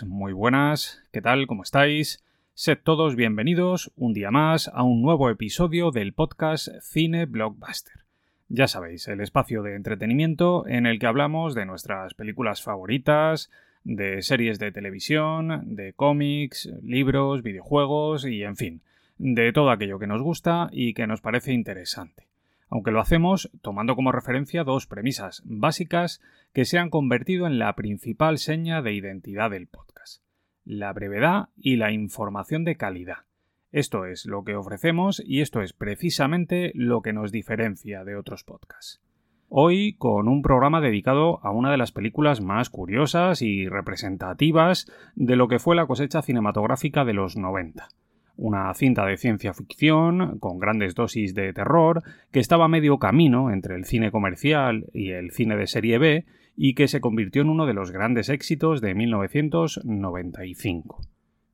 [0.00, 1.46] muy buenas, ¿qué tal?
[1.46, 2.24] ¿Cómo estáis?
[2.54, 8.04] Sed todos bienvenidos un día más a un nuevo episodio del podcast Cine Blockbuster.
[8.48, 13.50] Ya sabéis, el espacio de entretenimiento en el que hablamos de nuestras películas favoritas,
[13.84, 18.80] de series de televisión, de cómics, libros, videojuegos y, en fin,
[19.18, 22.26] de todo aquello que nos gusta y que nos parece interesante
[22.72, 26.22] aunque lo hacemos tomando como referencia dos premisas básicas
[26.52, 30.22] que se han convertido en la principal seña de identidad del podcast.
[30.64, 33.24] La brevedad y la información de calidad.
[33.70, 38.44] Esto es lo que ofrecemos y esto es precisamente lo que nos diferencia de otros
[38.44, 39.00] podcasts.
[39.48, 45.36] Hoy con un programa dedicado a una de las películas más curiosas y representativas de
[45.36, 47.88] lo que fue la cosecha cinematográfica de los 90
[48.34, 53.50] una cinta de ciencia ficción con grandes dosis de terror que estaba a medio camino
[53.50, 56.24] entre el cine comercial y el cine de serie B
[56.56, 61.00] y que se convirtió en uno de los grandes éxitos de 1995.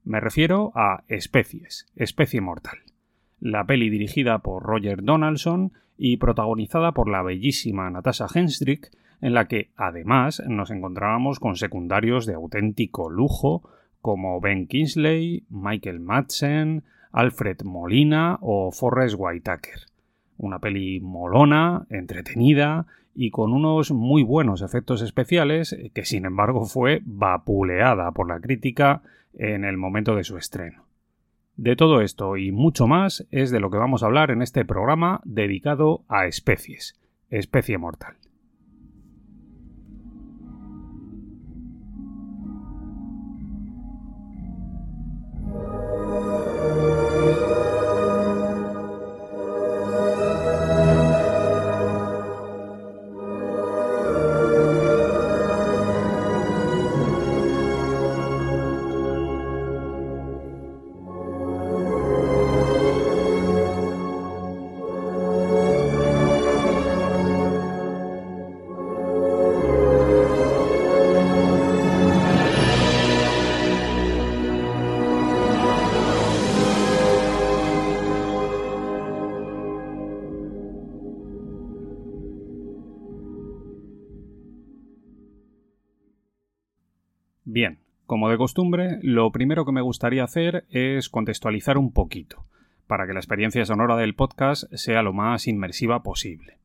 [0.05, 2.79] Me refiero a Especies, Especie Mortal,
[3.41, 9.49] la peli dirigida por Roger Donaldson y protagonizada por la bellísima Natasha Henstridge, en la
[9.49, 13.69] que además nos encontrábamos con secundarios de auténtico lujo
[14.01, 19.81] como Ben Kingsley, Michael Madsen, Alfred Molina o Forrest Whitaker.
[20.37, 22.87] Una peli molona, entretenida
[23.21, 29.03] y con unos muy buenos efectos especiales que sin embargo fue vapuleada por la crítica
[29.35, 30.85] en el momento de su estreno.
[31.57, 34.65] De todo esto y mucho más es de lo que vamos a hablar en este
[34.65, 36.97] programa dedicado a especies,
[37.29, 38.15] especie mortal.
[88.31, 92.45] De costumbre, lo primero que me gustaría hacer es contextualizar un poquito,
[92.87, 96.59] para que la experiencia sonora del podcast sea lo más inmersiva posible.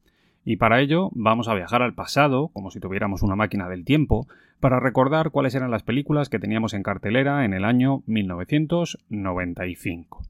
[0.45, 4.27] Y para ello vamos a viajar al pasado, como si tuviéramos una máquina del tiempo,
[4.59, 10.23] para recordar cuáles eran las películas que teníamos en cartelera en el año 1995.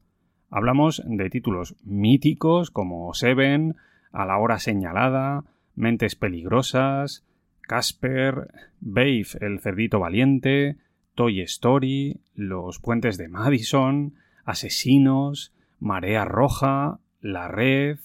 [0.50, 3.76] Hablamos de títulos míticos como Seven,
[4.12, 7.24] A la hora señalada, Mentes peligrosas,
[7.62, 8.48] Casper,
[8.80, 10.76] Babe el cerdito valiente,
[11.14, 14.14] Toy Story, Los puentes de Madison,
[14.44, 17.98] Asesinos, Marea Roja, La Red,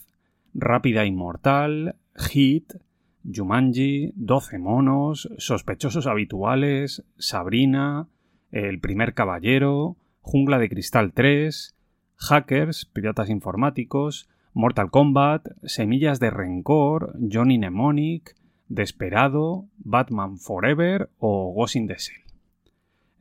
[0.53, 2.75] Rápida Inmortal, Hit,
[3.23, 8.07] Jumanji, Doce monos, Sospechosos habituales, Sabrina,
[8.51, 11.75] El primer caballero, Jungla de Cristal 3,
[12.15, 18.35] Hackers, Piratas informáticos, Mortal Kombat, Semillas de Rencor, Johnny Mnemonic,
[18.67, 21.87] Desperado, Batman Forever o Ghost in.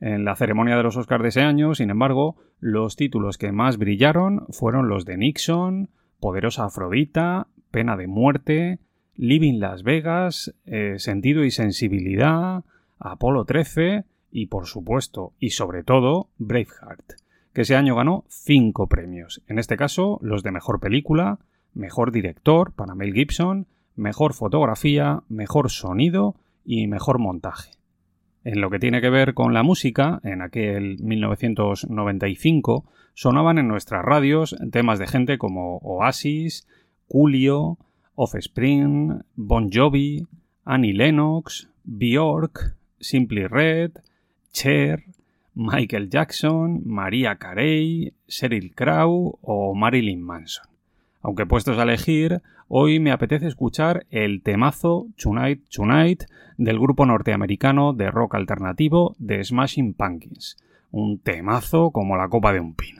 [0.01, 3.77] En la ceremonia de los Oscars de ese año, sin embargo, los títulos que más
[3.77, 5.89] brillaron fueron los de Nixon,
[6.19, 8.79] Poderosa Afrodita, Pena de Muerte,
[9.15, 12.63] Living Las Vegas, eh, Sentido y Sensibilidad,
[12.99, 17.13] Apolo 13 y, por supuesto, y sobre todo, Braveheart,
[17.53, 21.39] que ese año ganó cinco premios, en este caso los de Mejor Película,
[21.73, 26.35] Mejor Director para Mel Gibson, mejor fotografía, mejor sonido
[26.65, 27.78] y mejor montaje.
[28.51, 34.03] En lo que tiene que ver con la música, en aquel 1995 sonaban en nuestras
[34.03, 36.67] radios temas de gente como Oasis,
[37.07, 37.77] Julio,
[38.15, 40.25] Offspring, Bon Jovi,
[40.65, 43.91] Annie Lennox, Bjork, Simply Red,
[44.51, 45.03] Cher,
[45.53, 50.65] Michael Jackson, María Carey, Sheryl Crow o Marilyn Manson.
[51.21, 56.23] Aunque puestos a elegir, hoy me apetece escuchar el temazo Tonight Tonight
[56.57, 60.57] del grupo norteamericano de rock alternativo The Smashing Pumpkins.
[60.91, 62.98] Un temazo como la copa de un pino.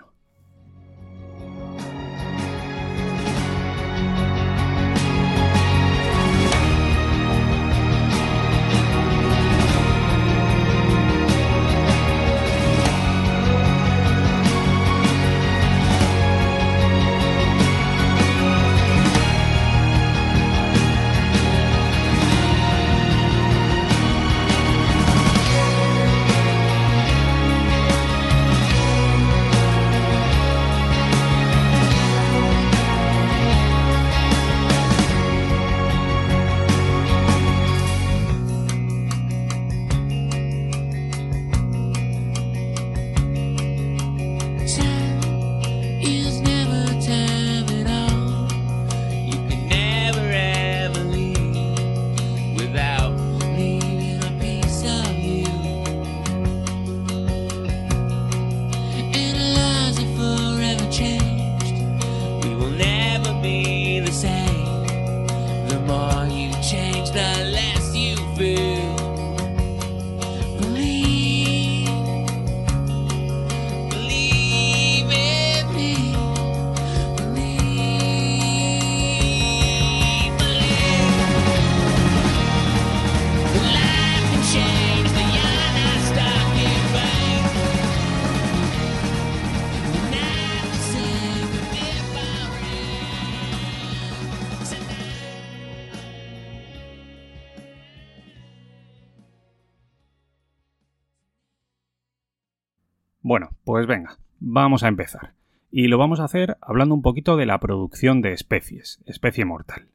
[103.29, 105.33] Bueno, pues venga, vamos a empezar.
[105.69, 109.85] Y lo vamos a hacer hablando un poquito de la producción de especies, especie mortal.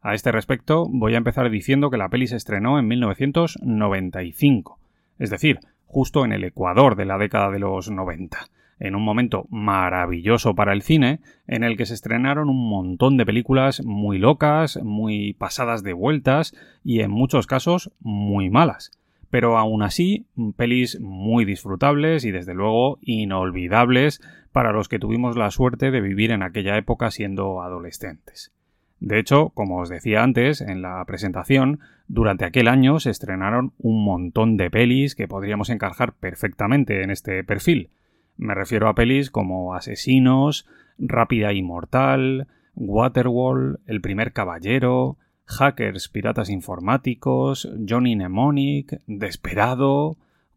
[0.00, 4.78] A este respecto, voy a empezar diciendo que la peli se estrenó en 1995,
[5.18, 8.38] es decir, justo en el ecuador de la década de los 90,
[8.78, 13.26] en un momento maravilloso para el cine, en el que se estrenaron un montón de
[13.26, 18.98] películas muy locas, muy pasadas de vueltas y en muchos casos muy malas.
[19.30, 20.26] Pero aún así,
[20.56, 24.22] pelis muy disfrutables y desde luego inolvidables
[24.52, 28.52] para los que tuvimos la suerte de vivir en aquella época siendo adolescentes.
[29.00, 34.04] De hecho, como os decía antes en la presentación, durante aquel año se estrenaron un
[34.04, 37.90] montón de pelis que podríamos encajar perfectamente en este perfil.
[38.36, 40.66] Me refiero a pelis como Asesinos,
[40.98, 45.16] Rápida y Mortal, Waterwall, El primer caballero,
[45.48, 50.16] Hackers, Piratas Informáticos, Johnny Mnemonic, Desperado,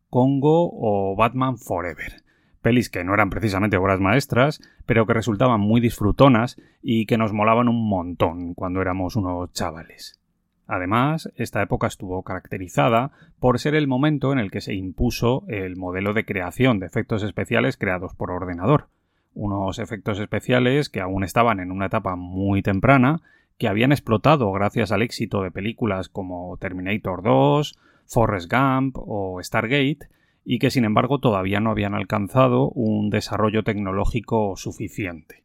[0.09, 2.21] Congo o Batman Forever
[2.61, 7.33] pelis que no eran precisamente obras maestras, pero que resultaban muy disfrutonas y que nos
[7.33, 10.19] molaban un montón cuando éramos unos chavales.
[10.67, 15.75] Además, esta época estuvo caracterizada por ser el momento en el que se impuso el
[15.75, 18.87] modelo de creación de efectos especiales creados por ordenador.
[19.33, 23.21] Unos efectos especiales que aún estaban en una etapa muy temprana,
[23.61, 27.77] que habían explotado gracias al éxito de películas como Terminator 2,
[28.07, 30.09] Forrest Gump o Stargate,
[30.43, 35.43] y que sin embargo todavía no habían alcanzado un desarrollo tecnológico suficiente.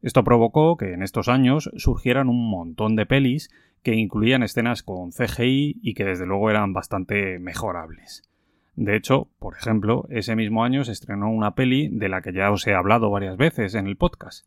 [0.00, 3.50] Esto provocó que en estos años surgieran un montón de pelis
[3.82, 8.30] que incluían escenas con CGI y que desde luego eran bastante mejorables.
[8.76, 12.48] De hecho, por ejemplo, ese mismo año se estrenó una peli de la que ya
[12.52, 14.46] os he hablado varias veces en el podcast.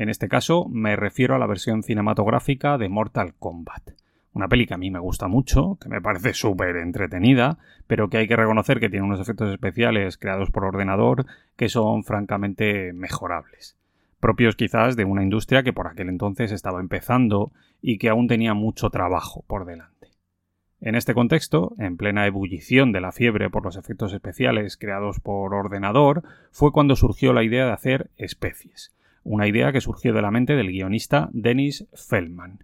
[0.00, 3.90] En este caso me refiero a la versión cinematográfica de Mortal Kombat.
[4.32, 8.16] Una peli que a mí me gusta mucho, que me parece súper entretenida, pero que
[8.16, 13.76] hay que reconocer que tiene unos efectos especiales creados por ordenador que son francamente mejorables.
[14.20, 17.52] Propios quizás de una industria que por aquel entonces estaba empezando
[17.82, 20.08] y que aún tenía mucho trabajo por delante.
[20.80, 25.52] En este contexto, en plena ebullición de la fiebre por los efectos especiales creados por
[25.52, 30.30] ordenador, fue cuando surgió la idea de hacer especies, una idea que surgió de la
[30.30, 32.60] mente del guionista Dennis Feldman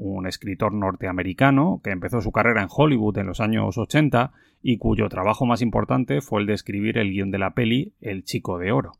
[0.00, 5.08] un escritor norteamericano que empezó su carrera en Hollywood en los años 80 y cuyo
[5.08, 8.72] trabajo más importante fue el de escribir el guion de la peli El Chico de
[8.72, 8.92] Oro,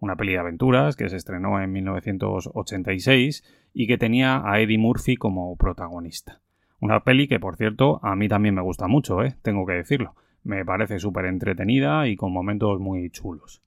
[0.00, 3.44] una peli de aventuras que se estrenó en 1986
[3.74, 6.40] y que tenía a Eddie Murphy como protagonista.
[6.80, 9.36] Una peli que, por cierto, a mí también me gusta mucho, ¿eh?
[9.42, 10.14] tengo que decirlo.
[10.42, 13.62] Me parece súper entretenida y con momentos muy chulos.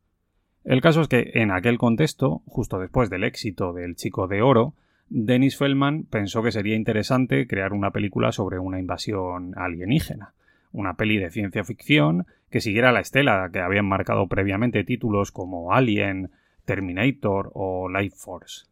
[0.70, 4.76] El caso es que en aquel contexto, justo después del éxito del Chico de Oro,
[5.10, 10.36] Dennis Feldman pensó que sería interesante crear una película sobre una invasión alienígena,
[10.72, 15.74] una peli de ciencia ficción que siguiera la estela que habían marcado previamente títulos como
[15.74, 16.30] Alien,
[16.66, 18.68] Terminator o Life Force.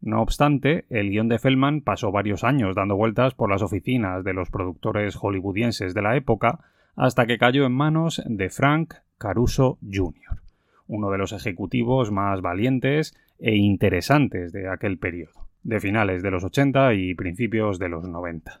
[0.00, 4.34] No obstante, el guion de Feldman pasó varios años dando vueltas por las oficinas de
[4.34, 6.58] los productores hollywoodienses de la época
[6.96, 10.47] hasta que cayó en manos de Frank Caruso Jr.,
[10.88, 16.44] uno de los ejecutivos más valientes e interesantes de aquel periodo de finales de los
[16.44, 18.58] 80 y principios de los 90.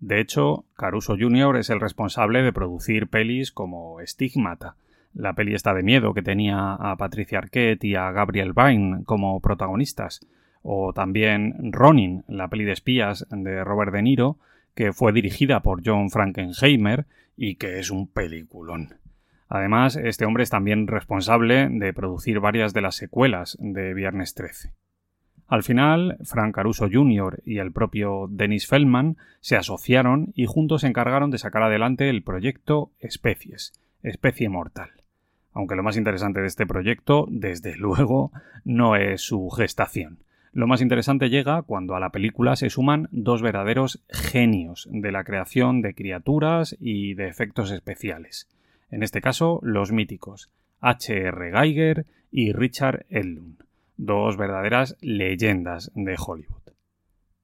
[0.00, 1.56] De hecho, Caruso Jr.
[1.56, 4.76] es el responsable de producir pelis como Stigmata,
[5.14, 9.40] la peli esta de miedo que tenía a Patricia Arquette y a Gabriel Byrne como
[9.40, 10.26] protagonistas,
[10.62, 14.38] o también Ronin, la peli de espías de Robert De Niro,
[14.74, 17.06] que fue dirigida por John Frankenheimer
[17.36, 18.96] y que es un peliculón.
[19.48, 24.72] Además, este hombre es también responsable de producir varias de las secuelas de Viernes 13.
[25.48, 27.40] Al final, Frank Caruso Jr.
[27.44, 32.24] y el propio Dennis Feldman se asociaron y juntos se encargaron de sacar adelante el
[32.24, 33.72] proyecto Especies,
[34.02, 34.90] Especie Mortal.
[35.52, 38.32] Aunque lo más interesante de este proyecto, desde luego,
[38.64, 40.18] no es su gestación.
[40.52, 45.22] Lo más interesante llega cuando a la película se suman dos verdaderos genios de la
[45.22, 48.48] creación de criaturas y de efectos especiales.
[48.90, 50.50] En este caso, los míticos
[50.80, 51.50] H.R.
[51.52, 53.66] Geiger y Richard Edlund
[53.96, 56.62] dos verdaderas leyendas de Hollywood.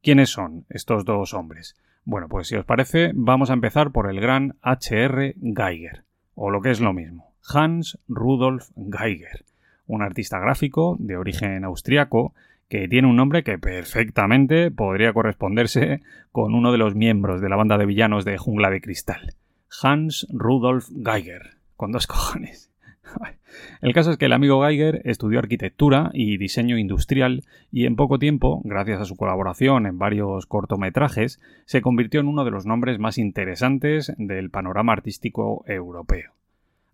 [0.02, 1.76] ¿Quiénes son estos dos hombres?
[2.04, 5.36] Bueno, pues si os parece, vamos a empezar por el gran H.R.
[5.40, 9.44] Geiger, o lo que es lo mismo, Hans Rudolf Geiger,
[9.86, 12.34] un artista gráfico de origen austriaco
[12.68, 16.00] que tiene un nombre que perfectamente podría corresponderse
[16.32, 19.34] con uno de los miembros de la banda de villanos de Jungla de Cristal,
[19.80, 22.70] Hans Rudolf Geiger, con dos cojones.
[23.82, 28.18] El caso es que el amigo Geiger estudió arquitectura y diseño industrial y en poco
[28.18, 32.98] tiempo, gracias a su colaboración en varios cortometrajes, se convirtió en uno de los nombres
[32.98, 36.32] más interesantes del panorama artístico europeo.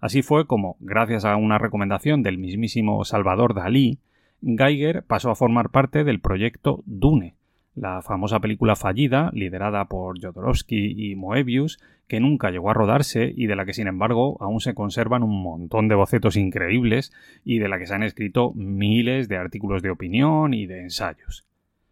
[0.00, 3.98] Así fue como, gracias a una recomendación del mismísimo Salvador Dalí,
[4.42, 7.34] Geiger pasó a formar parte del proyecto Dune,
[7.80, 13.46] la famosa película fallida, liderada por Jodorowsky y Moebius, que nunca llegó a rodarse y
[13.46, 17.12] de la que sin embargo aún se conservan un montón de bocetos increíbles
[17.44, 21.44] y de la que se han escrito miles de artículos de opinión y de ensayos.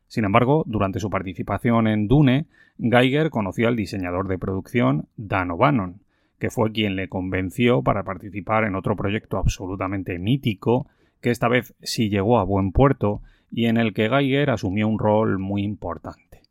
[0.09, 2.47] Sin embargo, durante su participación en Dune,
[2.79, 6.01] Geiger conoció al diseñador de producción Dan O'Bannon,
[6.39, 10.87] que fue quien le convenció para participar en otro proyecto absolutamente mítico,
[11.21, 14.99] que esta vez sí llegó a buen puerto y en el que Geiger asumió un
[14.99, 16.43] rol muy importante.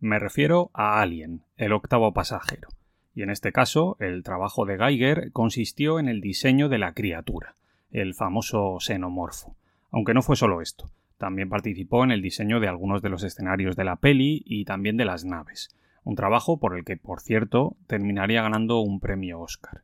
[0.00, 2.68] Me refiero a Alien, el octavo pasajero,
[3.14, 7.54] y en este caso el trabajo de Geiger consistió en el diseño de la criatura,
[7.90, 9.56] el famoso xenomorfo.
[9.90, 13.76] Aunque no fue solo esto, también participó en el diseño de algunos de los escenarios
[13.76, 17.76] de la peli y también de las naves, un trabajo por el que, por cierto,
[17.86, 19.82] terminaría ganando un premio Oscar.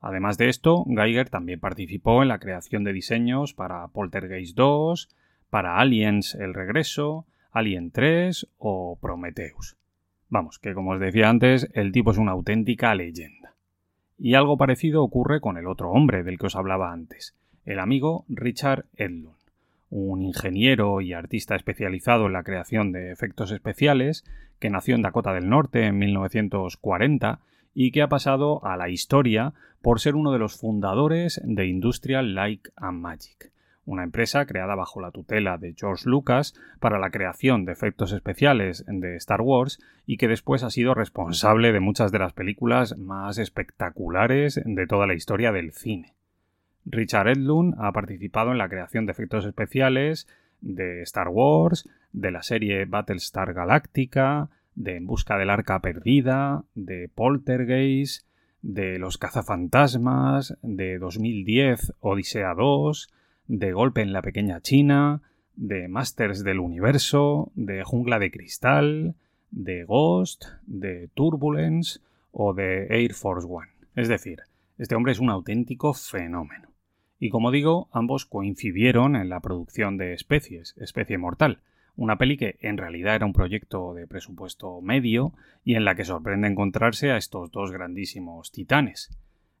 [0.00, 5.08] Además de esto, Geiger también participó en la creación de diseños para Poltergeist 2,
[5.52, 9.76] para Aliens El Regreso, Alien 3 o Prometheus.
[10.30, 13.52] Vamos, que como os decía antes, el tipo es una auténtica leyenda.
[14.18, 17.34] Y algo parecido ocurre con el otro hombre del que os hablaba antes,
[17.66, 19.36] el amigo Richard Edlund,
[19.90, 24.24] un ingeniero y artista especializado en la creación de efectos especiales,
[24.58, 27.40] que nació en Dakota del Norte en 1940
[27.74, 32.34] y que ha pasado a la historia por ser uno de los fundadores de Industrial
[32.34, 33.51] Light and Magic,
[33.84, 38.84] una empresa creada bajo la tutela de George Lucas para la creación de efectos especiales
[38.86, 43.38] de Star Wars y que después ha sido responsable de muchas de las películas más
[43.38, 46.14] espectaculares de toda la historia del cine.
[46.84, 50.26] Richard Edlund ha participado en la creación de efectos especiales
[50.60, 57.10] de Star Wars, de la serie Battlestar Galactica, de En busca del arca perdida, de
[57.14, 58.26] Poltergeist,
[58.62, 63.12] de Los cazafantasmas, de 2010 Odisea 2,
[63.52, 65.20] de Golpe en la Pequeña China,
[65.56, 69.14] de Masters del Universo, de Jungla de Cristal,
[69.50, 72.00] de Ghost, de Turbulence
[72.32, 73.68] o de Air Force One.
[73.94, 74.40] Es decir,
[74.78, 76.70] este hombre es un auténtico fenómeno.
[77.20, 81.58] Y como digo, ambos coincidieron en la producción de Especies, Especie Mortal,
[81.94, 86.06] una peli que en realidad era un proyecto de presupuesto medio y en la que
[86.06, 89.10] sorprende encontrarse a estos dos grandísimos titanes.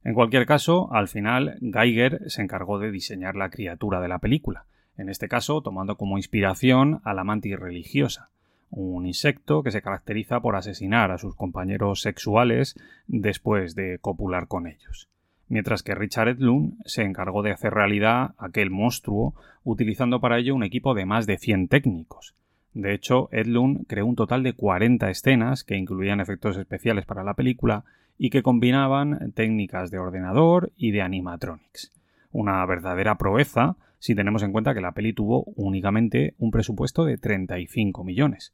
[0.04, 4.66] En cualquier caso, al final, Geiger se encargó de diseñar la criatura de la película,
[4.96, 8.30] en este caso tomando como inspiración a la mantis religiosa,
[8.70, 12.74] un insecto que se caracteriza por asesinar a sus compañeros sexuales
[13.06, 15.08] después de copular con ellos.
[15.48, 20.64] Mientras que Richard Edlund se encargó de hacer realidad aquel monstruo utilizando para ello un
[20.64, 22.34] equipo de más de 100 técnicos.
[22.72, 27.34] De hecho, Edlund creó un total de 40 escenas que incluían efectos especiales para la
[27.34, 27.84] película
[28.22, 31.90] y que combinaban técnicas de ordenador y de animatronics.
[32.30, 37.18] Una verdadera proeza si tenemos en cuenta que la peli tuvo únicamente un presupuesto de
[37.18, 38.52] 35 millones.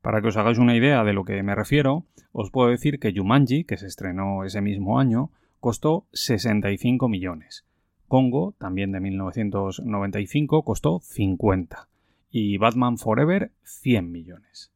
[0.00, 3.12] Para que os hagáis una idea de lo que me refiero, os puedo decir que
[3.14, 7.66] Jumanji, que se estrenó ese mismo año, costó 65 millones.
[8.08, 11.86] Congo, también de 1995, costó 50.
[12.30, 14.71] Y Batman Forever, 100 millones.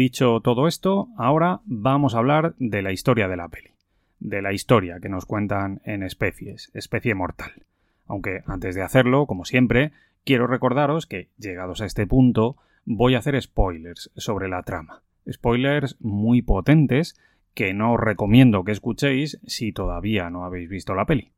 [0.00, 3.72] Dicho todo esto, ahora vamos a hablar de la historia de la peli,
[4.18, 7.66] de la historia que nos cuentan en especies, especie mortal.
[8.06, 9.92] Aunque antes de hacerlo, como siempre,
[10.24, 15.02] quiero recordaros que, llegados a este punto, voy a hacer spoilers sobre la trama.
[15.30, 17.20] Spoilers muy potentes
[17.52, 21.32] que no os recomiendo que escuchéis si todavía no habéis visto la peli.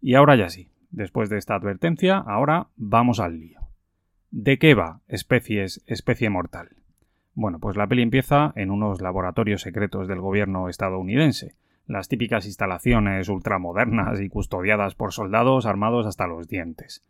[0.00, 3.60] Y ahora ya sí, después de esta advertencia, ahora vamos al lío.
[4.32, 6.70] ¿De qué va especies, especie mortal?
[7.34, 11.54] Bueno, pues la peli empieza en unos laboratorios secretos del gobierno estadounidense,
[11.86, 17.02] las típicas instalaciones ultramodernas y custodiadas por soldados armados hasta los dientes.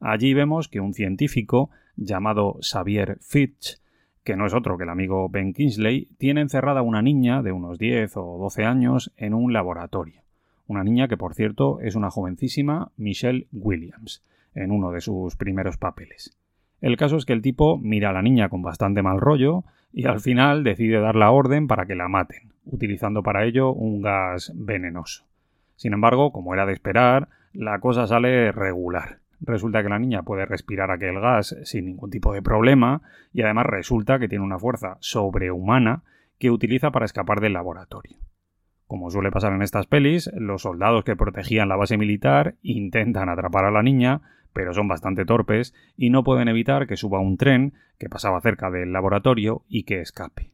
[0.00, 3.78] Allí vemos que un científico llamado Xavier Fitch,
[4.24, 7.78] que no es otro que el amigo Ben Kingsley, tiene encerrada una niña de unos
[7.78, 10.22] 10 o 12 años en un laboratorio.
[10.66, 15.76] Una niña que, por cierto, es una jovencísima Michelle Williams, en uno de sus primeros
[15.76, 16.36] papeles.
[16.80, 20.06] El caso es que el tipo mira a la niña con bastante mal rollo y
[20.06, 24.52] al final decide dar la orden para que la maten, utilizando para ello un gas
[24.54, 25.24] venenoso.
[25.76, 29.18] Sin embargo, como era de esperar, la cosa sale regular.
[29.40, 33.66] Resulta que la niña puede respirar aquel gas sin ningún tipo de problema y además
[33.66, 36.02] resulta que tiene una fuerza sobrehumana
[36.38, 38.18] que utiliza para escapar del laboratorio.
[38.86, 43.64] Como suele pasar en estas pelis, los soldados que protegían la base militar intentan atrapar
[43.64, 44.20] a la niña,
[44.56, 48.70] pero son bastante torpes y no pueden evitar que suba un tren que pasaba cerca
[48.70, 50.50] del laboratorio y que escape.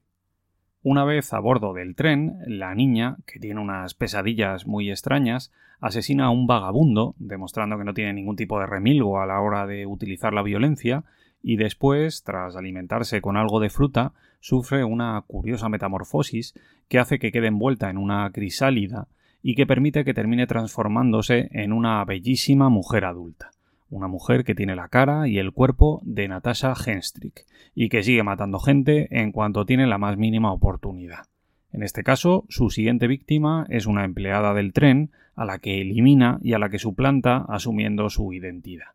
[0.82, 6.24] Una vez a bordo del tren, la niña, que tiene unas pesadillas muy extrañas, asesina
[6.24, 9.86] a un vagabundo, demostrando que no tiene ningún tipo de remilgo a la hora de
[9.86, 11.04] utilizar la violencia,
[11.40, 16.54] y después, tras alimentarse con algo de fruta, sufre una curiosa metamorfosis
[16.88, 19.06] que hace que quede envuelta en una crisálida
[19.42, 23.52] y que permite que termine transformándose en una bellísima mujer adulta.
[23.92, 28.22] Una mujer que tiene la cara y el cuerpo de Natasha Henstrick y que sigue
[28.22, 31.26] matando gente en cuanto tiene la más mínima oportunidad.
[31.72, 36.38] En este caso, su siguiente víctima es una empleada del tren a la que elimina
[36.40, 38.92] y a la que suplanta asumiendo su identidad.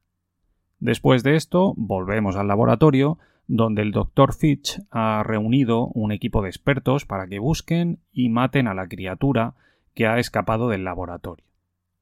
[0.80, 4.34] Después de esto, volvemos al laboratorio, donde el Dr.
[4.34, 9.54] Fitch ha reunido un equipo de expertos para que busquen y maten a la criatura
[9.94, 11.47] que ha escapado del laboratorio.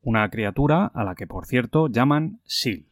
[0.06, 2.86] Una criatura a la que, por cierto, llaman SIL.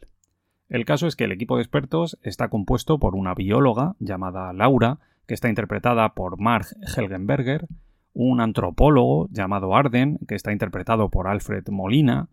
[0.67, 4.97] El caso es que el equipo de expertos está compuesto por una bióloga llamada Laura,
[5.27, 7.67] que está interpretada por Marg Helgenberger,
[8.15, 12.29] un antropólogo llamado Arden, que está interpretado por Alfred Molina,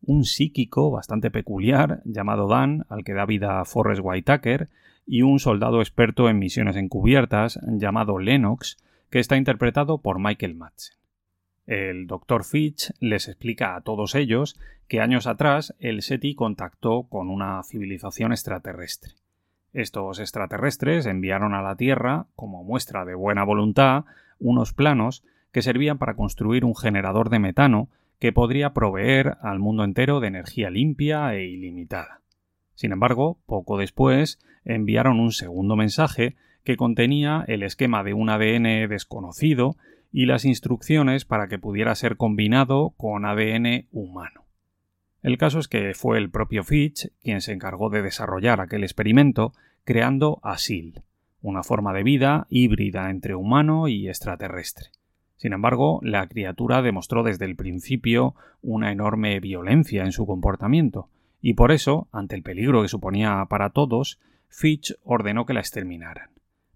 [0.00, 4.70] un psíquico bastante peculiar llamado Dan, al que da vida Forrest Whitaker,
[5.06, 8.78] y un soldado experto en misiones encubiertas llamado Lennox,
[9.10, 11.01] que está interpretado por Michael Madsen.
[11.66, 12.44] El Dr.
[12.44, 18.32] Fitch les explica a todos ellos que años atrás el SETI contactó con una civilización
[18.32, 19.14] extraterrestre.
[19.72, 24.04] Estos extraterrestres enviaron a la Tierra, como muestra de buena voluntad,
[24.38, 29.84] unos planos que servían para construir un generador de metano que podría proveer al mundo
[29.84, 32.20] entero de energía limpia e ilimitada.
[32.74, 38.88] Sin embargo, poco después enviaron un segundo mensaje que contenía el esquema de un ADN
[38.88, 39.76] desconocido
[40.12, 44.44] y las instrucciones para que pudiera ser combinado con ADN humano.
[45.22, 49.52] El caso es que fue el propio Fitch quien se encargó de desarrollar aquel experimento
[49.84, 51.02] creando ASIL,
[51.40, 54.90] una forma de vida híbrida entre humano y extraterrestre.
[55.36, 61.08] Sin embargo, la criatura demostró desde el principio una enorme violencia en su comportamiento,
[61.40, 66.30] y por eso, ante el peligro que suponía para todos, Fitch ordenó que la exterminaran.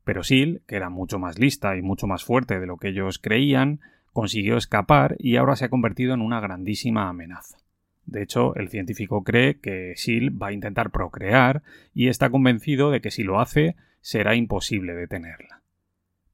[0.07, 3.19] Pero Sil, que era mucho más lista y mucho más fuerte de lo que ellos
[3.19, 3.81] creían,
[4.13, 7.59] consiguió escapar y ahora se ha convertido en una grandísima amenaza.
[8.05, 13.01] De hecho, el científico cree que Sil va a intentar procrear y está convencido de
[13.01, 15.63] que si lo hace será imposible detenerla.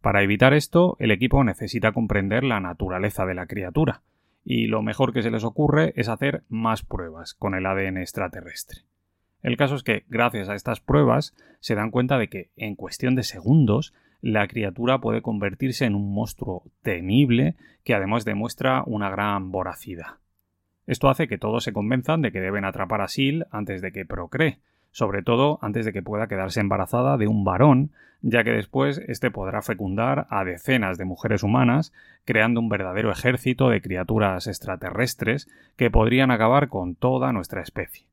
[0.02, 4.02] Para evitar esto, el equipo necesita comprender la naturaleza de la criatura,
[4.44, 8.82] y lo mejor que se les ocurre es hacer más pruebas con el ADN extraterrestre.
[9.42, 13.16] El caso es que, gracias a estas pruebas, se dan cuenta de que, en cuestión
[13.16, 19.50] de segundos, la criatura puede convertirse en un monstruo temible que además demuestra una gran
[19.50, 20.18] voracidad.
[20.86, 24.06] Esto hace que todos se convenzan de que deben atrapar a Sil antes de que
[24.06, 24.60] procree,
[24.92, 29.32] sobre todo antes de que pueda quedarse embarazada de un varón, ya que después éste
[29.32, 31.92] podrá fecundar a decenas de mujeres humanas,
[32.24, 38.11] creando un verdadero ejército de criaturas extraterrestres que podrían acabar con toda nuestra especie.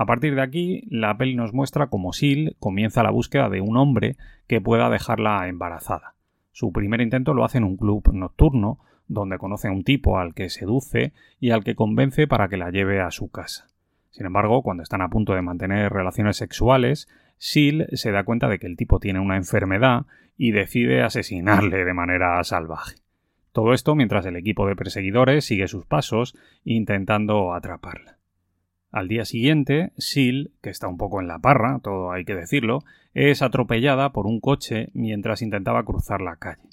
[0.00, 3.76] A partir de aquí, la peli nos muestra cómo Sil comienza la búsqueda de un
[3.76, 6.14] hombre que pueda dejarla embarazada.
[6.52, 10.32] Su primer intento lo hace en un club nocturno, donde conoce a un tipo al
[10.32, 13.68] que seduce y al que convence para que la lleve a su casa.
[14.08, 18.58] Sin embargo, cuando están a punto de mantener relaciones sexuales, Sil se da cuenta de
[18.58, 20.06] que el tipo tiene una enfermedad
[20.38, 22.96] y decide asesinarle de manera salvaje.
[23.52, 28.19] Todo esto mientras el equipo de perseguidores sigue sus pasos intentando atraparla.
[28.90, 32.82] Al día siguiente, Sil, que está un poco en la parra, todo hay que decirlo,
[33.14, 36.68] es atropellada por un coche mientras intentaba cruzar la calle.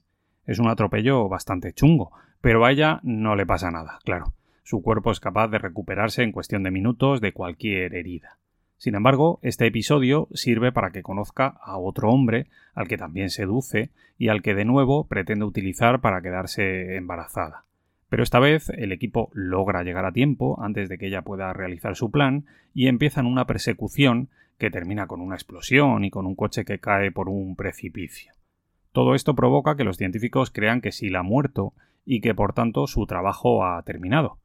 [0.46, 4.34] Es un atropello bastante chungo, pero a ella no le pasa nada, claro.
[4.64, 8.40] Su cuerpo es capaz de recuperarse en cuestión de minutos de cualquier herida.
[8.78, 13.92] Sin embargo, este episodio sirve para que conozca a otro hombre al que también seduce
[14.18, 17.67] y al que de nuevo pretende utilizar para quedarse embarazada.
[18.10, 21.96] Pero esta vez el equipo logra llegar a tiempo antes de que ella pueda realizar
[21.96, 26.66] su plan y empiezan una persecución que termina con una explosión y con un coche
[26.66, 28.34] que cae por un precipicio.
[28.92, 31.74] Todo esto provoca que los científicos crean que Sil ha muerto
[32.06, 34.40] y que por tanto su trabajo ha terminado.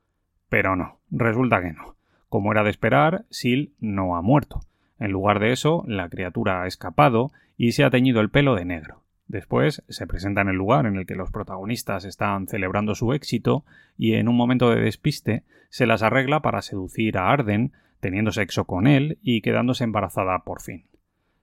[0.48, 1.96] Pero no, resulta que no.
[2.28, 4.60] Como era de esperar, Sil no ha muerto.
[4.98, 8.64] En lugar de eso, la criatura ha escapado y se ha teñido el pelo de
[8.64, 9.01] negro.
[9.32, 13.64] Después se presenta en el lugar en el que los protagonistas están celebrando su éxito
[13.96, 18.66] y en un momento de despiste se las arregla para seducir a Arden, teniendo sexo
[18.66, 20.84] con él y quedándose embarazada por fin.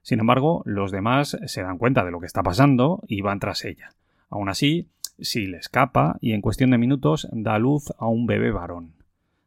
[0.02, 3.64] Sin embargo, los demás se dan cuenta de lo que está pasando y van tras
[3.64, 3.90] ella.
[4.28, 8.52] Aún así, sí le escapa y en cuestión de minutos da luz a un bebé
[8.52, 8.92] varón.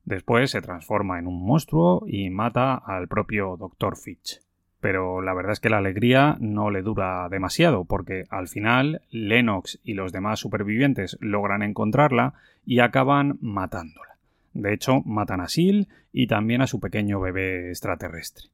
[0.03, 3.95] Después se transforma en un monstruo y mata al propio Dr.
[3.95, 4.41] Fitch.
[4.83, 9.79] Pero la verdad es que la alegría no le dura demasiado, porque al final Lennox
[9.85, 12.33] y los demás supervivientes logran encontrarla
[12.65, 14.17] y acaban matándola.
[14.53, 18.49] De hecho, matan a Sil y también a su pequeño bebé extraterrestre.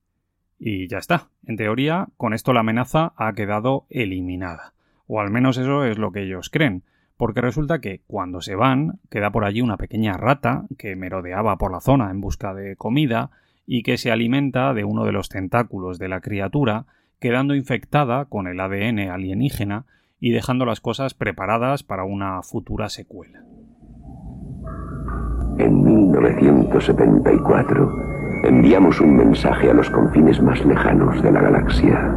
[0.59, 1.29] Y ya está.
[1.47, 4.73] En teoría, con esto la amenaza ha quedado eliminada.
[5.07, 6.83] O al menos eso es lo que ellos creen.
[7.17, 11.71] Porque resulta que cuando se van, queda por allí una pequeña rata que merodeaba por
[11.71, 13.31] la zona en busca de comida
[13.71, 16.87] y que se alimenta de uno de los tentáculos de la criatura,
[17.19, 19.85] quedando infectada con el ADN alienígena
[20.19, 23.43] y dejando las cosas preparadas para una futura secuela.
[25.59, 27.93] En 1974
[28.45, 32.11] enviamos un mensaje a los confines más lejanos de la galaxia.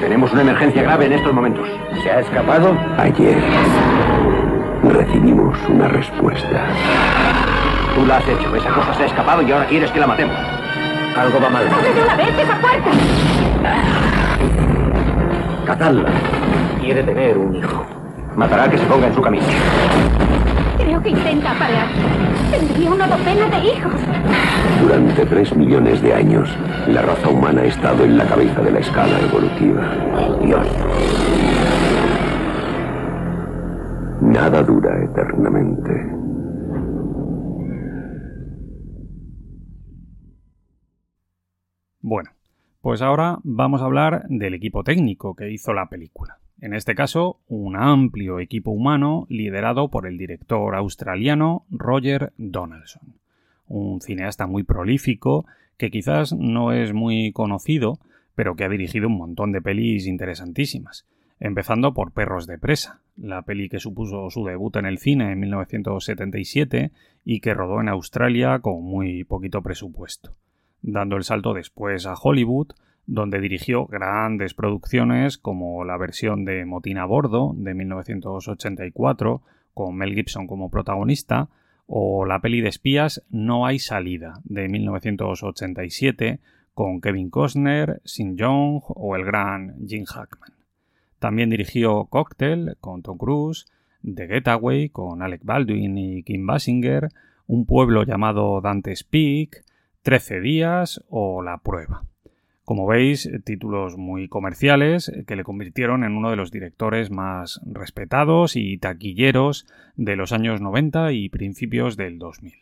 [0.00, 1.68] Tenemos una emergencia grave en estos momentos.
[2.02, 2.74] ¿Se ha escapado?
[2.96, 3.36] Ayer
[4.90, 6.66] recibimos una respuesta.
[7.94, 8.54] Tú la has hecho.
[8.54, 10.36] Esa cosa se ha escapado y ahora quieres que la matemos.
[11.16, 11.68] Algo va mal.
[11.68, 12.90] ¡Abre de una vez esa puerta!
[15.64, 16.10] Cazadla.
[16.80, 17.84] Quiere tener un hijo.
[18.36, 19.44] Matará que se ponga en su camino.
[20.76, 21.86] Creo que intenta aparear.
[22.50, 23.92] Tendría una docena de hijos.
[24.82, 26.48] Durante tres millones de años,
[26.88, 29.82] la raza humana ha estado en la cabeza de la escala evolutiva.
[30.42, 30.66] Dios.
[34.34, 35.92] Nada dura eternamente.
[42.00, 42.30] Bueno,
[42.80, 46.38] pues ahora vamos a hablar del equipo técnico que hizo la película.
[46.60, 53.14] En este caso, un amplio equipo humano liderado por el director australiano Roger Donaldson,
[53.68, 58.00] un cineasta muy prolífico que quizás no es muy conocido,
[58.34, 61.06] pero que ha dirigido un montón de pelis interesantísimas,
[61.44, 65.40] empezando por Perros de Presa, la peli que supuso su debut en el cine en
[65.40, 66.90] 1977
[67.22, 70.32] y que rodó en Australia con muy poquito presupuesto,
[70.80, 72.68] dando el salto después a Hollywood,
[73.06, 79.42] donde dirigió grandes producciones como la versión de Motín a Bordo de 1984,
[79.74, 81.50] con Mel Gibson como protagonista,
[81.86, 86.40] o la peli de espías No hay salida de 1987,
[86.72, 90.53] con Kevin Costner, Sin Jong o el gran Jim Hackman.
[91.24, 93.64] También dirigió Cocktail con Tom Cruise,
[94.02, 97.08] The Getaway con Alec Baldwin y Kim Basinger,
[97.46, 99.64] Un pueblo llamado Dante's Peak,
[100.02, 102.04] Trece días o La prueba.
[102.62, 108.54] Como veis, títulos muy comerciales que le convirtieron en uno de los directores más respetados
[108.54, 112.52] y taquilleros de los años 90 y principios del 2000.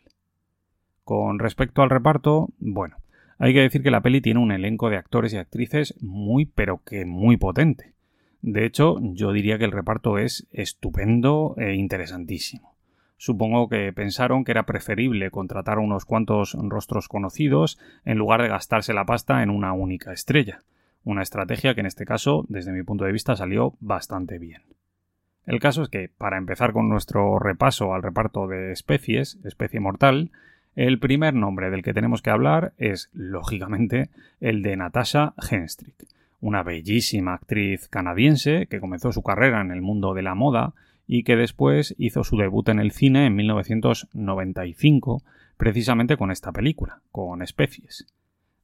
[1.03, 2.95] Con respecto al reparto, bueno,
[3.39, 6.81] hay que decir que la peli tiene un elenco de actores y actrices muy pero
[6.85, 7.93] que muy potente.
[8.43, 12.75] De hecho, yo diría que el reparto es estupendo e interesantísimo.
[13.15, 18.93] Supongo que pensaron que era preferible contratar unos cuantos rostros conocidos en lugar de gastarse
[18.93, 20.59] la pasta en una única estrella.
[21.05, 24.63] Una estrategia que en este caso, desde mi punto de vista, salió bastante bien.
[25.45, 30.31] El caso es que, para empezar con nuestro repaso al reparto de especies, especie mortal,
[30.75, 34.09] el primer nombre del que tenemos que hablar es, lógicamente,
[34.41, 36.07] el de Natasha Henstrick
[36.43, 40.73] una bellísima actriz canadiense que comenzó su carrera en el mundo de la moda
[41.07, 45.23] y que después hizo su debut en el cine en 1995,
[45.55, 48.07] precisamente con esta película, con Especies.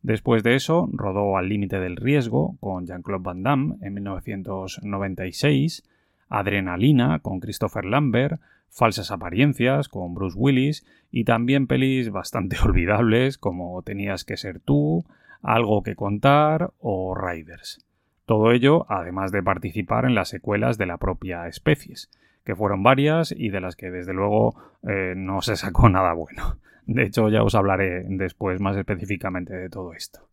[0.02, 5.88] Después de eso, rodó Al límite del riesgo con Jean-Claude Van Damme en 1996,
[6.28, 13.82] Adrenalina con Christopher Lambert, Falsas apariencias con Bruce Willis y también pelis bastante olvidables como
[13.84, 15.06] Tenías que ser tú,
[15.42, 17.86] algo que contar o Riders.
[18.26, 22.10] Todo ello además de participar en las secuelas de la propia especies,
[22.44, 24.56] que fueron varias y de las que desde luego
[24.88, 26.58] eh, no se sacó nada bueno.
[26.86, 30.28] De hecho ya os hablaré después más específicamente de todo esto.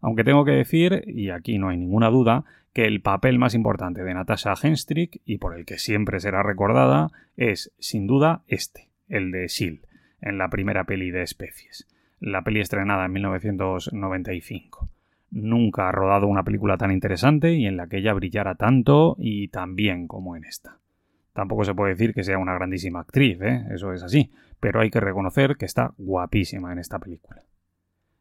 [0.00, 4.02] Aunque tengo que decir, y aquí no hay ninguna duda, que el papel más importante
[4.02, 9.30] de Natasha Henstrick, y por el que siempre será recordada, es sin duda este, el
[9.30, 9.86] de Shield,
[10.20, 11.86] en la primera peli de especies
[12.24, 14.88] la peli estrenada en 1995.
[15.30, 19.48] Nunca ha rodado una película tan interesante y en la que ella brillara tanto y
[19.48, 20.78] tan bien como en esta.
[21.32, 23.66] Tampoco se puede decir que sea una grandísima actriz, ¿eh?
[23.70, 27.42] eso es así, pero hay que reconocer que está guapísima en esta película.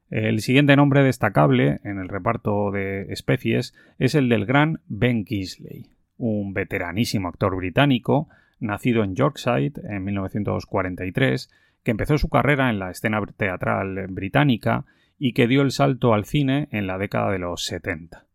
[0.10, 5.92] El siguiente nombre destacable en el reparto de especies es el del gran Ben Kingsley,
[6.18, 8.28] un veteranísimo actor británico,
[8.60, 11.50] nacido en Yorkshire en 1943,
[11.84, 14.86] que empezó su carrera en la escena teatral británica
[15.18, 18.26] y que dio el salto al cine en la década de los 70.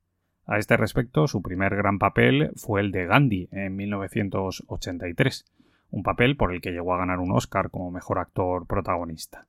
[0.46, 5.44] A este respecto, su primer gran papel fue el de Gandhi en 1983,
[5.90, 9.46] un papel por el que llegó a ganar un Oscar como mejor actor protagonista.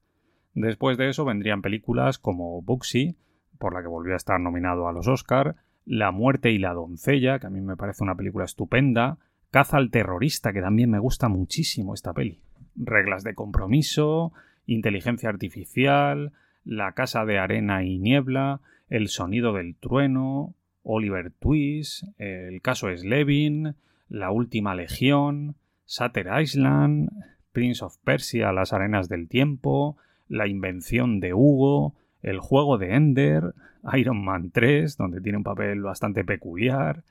[0.53, 3.17] Después de eso vendrían películas como Bugsy,
[3.57, 7.39] por la que volvió a estar nominado a los Oscar, La muerte y la doncella,
[7.39, 9.17] que a mí me parece una película estupenda,
[9.51, 12.43] Caza al terrorista, que también me gusta muchísimo esta peli,
[12.79, 14.31] Reglas de compromiso,
[14.65, 16.31] Inteligencia artificial,
[16.63, 23.75] La casa de arena y niebla, El sonido del trueno, Oliver Twist, El caso Slevin,
[24.07, 27.09] La última legión, Sutter Island,
[27.51, 33.53] Prince of Persia, Las arenas del tiempo, La invención de Hugo, El juego de Ender,
[33.93, 37.03] Iron Man 3, donde tiene un papel bastante peculiar,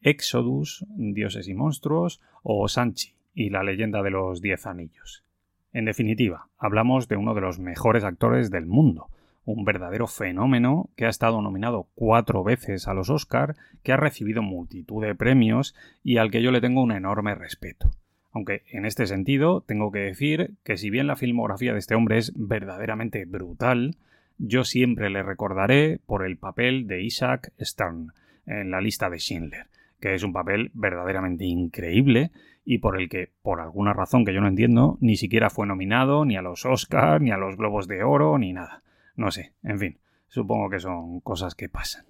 [0.00, 5.24] Exodus, Dioses y Monstruos, o Sanchi y la leyenda de los Diez Anillos.
[5.72, 9.08] En definitiva, hablamos de uno de los mejores actores del mundo,
[9.44, 14.42] un verdadero fenómeno que ha estado nominado cuatro veces a los Oscar, que ha recibido
[14.42, 17.90] multitud de premios y al que yo le tengo un enorme respeto.
[18.32, 22.18] Aunque en este sentido tengo que decir que si bien la filmografía de este hombre
[22.18, 23.96] es verdaderamente brutal,
[24.38, 28.12] yo siempre le recordaré por el papel de Isaac Stern
[28.46, 29.66] en la lista de Schindler,
[30.00, 32.30] que es un papel verdaderamente increíble
[32.64, 36.24] y por el que, por alguna razón que yo no entiendo, ni siquiera fue nominado
[36.24, 38.82] ni a los Oscars, ni a los Globos de Oro, ni nada.
[39.16, 39.98] No sé, en fin,
[40.28, 42.04] supongo que son cosas que pasan.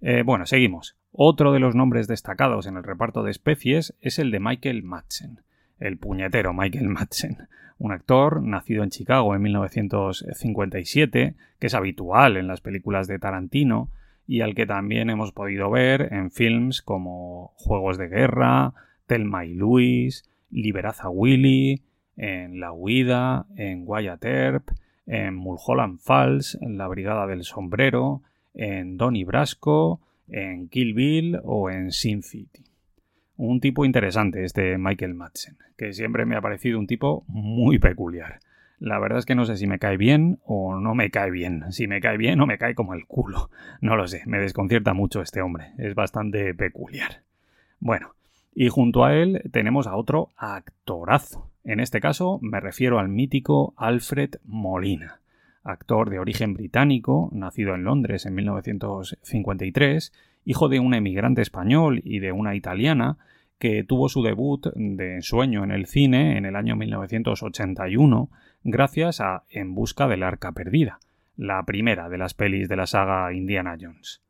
[0.00, 0.96] Eh, bueno, seguimos.
[1.12, 5.40] Otro de los nombres destacados en el reparto de especies es el de Michael Madsen,
[5.78, 7.48] el puñetero Michael Madsen,
[7.78, 13.90] un actor nacido en Chicago en 1957, que es habitual en las películas de Tarantino
[14.26, 18.74] y al que también hemos podido ver en films como Juegos de Guerra,
[19.06, 21.82] Thelma y Louise, Liberaza Willy,
[22.16, 24.70] en La Huida, en Wyatt Earp,
[25.06, 28.22] en Mulholland Falls, en La Brigada del Sombrero,
[28.54, 32.64] en Donnie Brasco, en Kill Bill o en Sin City.
[33.36, 38.40] Un tipo interesante este Michael Madsen, que siempre me ha parecido un tipo muy peculiar.
[38.78, 41.64] La verdad es que no sé si me cae bien o no me cae bien.
[41.70, 43.50] Si me cae bien o me cae como el culo.
[43.80, 45.72] No lo sé, me desconcierta mucho este hombre.
[45.78, 47.22] Es bastante peculiar.
[47.78, 48.15] Bueno,
[48.56, 51.48] y junto a él tenemos a otro actorazo.
[51.62, 55.20] En este caso me refiero al mítico Alfred Molina
[55.66, 60.12] actor de origen británico, nacido en Londres en 1953,
[60.44, 63.18] hijo de un emigrante español y de una italiana,
[63.58, 68.28] que tuvo su debut de sueño en el cine en el año 1981
[68.64, 70.98] gracias a En busca del arca perdida,
[71.36, 74.20] la primera de las pelis de la saga Indiana Jones.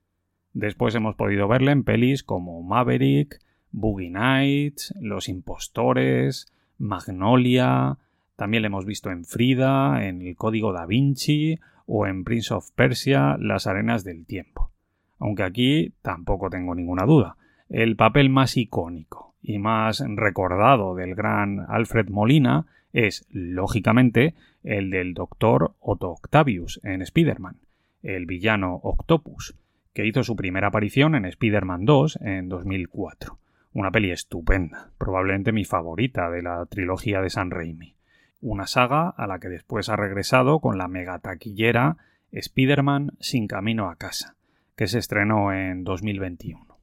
[0.53, 3.41] Después hemos podido verle en pelis como Maverick,
[3.77, 6.47] Boogie Nights, Los Impostores,
[6.79, 7.99] Magnolia,
[8.35, 12.71] también le hemos visto en Frida, en El Código da Vinci o en Prince of
[12.73, 14.71] Persia, Las Arenas del Tiempo.
[15.19, 17.37] Aunque aquí tampoco tengo ninguna duda.
[17.69, 24.35] El papel más icónico y más recordado del gran Alfred Molina es, lógicamente,
[24.65, 27.59] el del doctor Otto Octavius en Spider-Man,
[28.03, 29.55] el villano Octopus,
[29.93, 33.39] que hizo su primera aparición en Spider-Man 2 en 2004.
[33.77, 37.97] Una peli estupenda, probablemente mi favorita de la trilogía de San Raimi
[38.41, 41.97] una saga a la que después ha regresado con la megataquillera
[42.33, 44.37] Spider-Man Sin Camino a Casa,
[44.77, 46.79] que se estrenó en 2021.